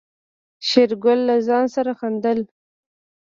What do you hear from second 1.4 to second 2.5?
ځان سره خندل.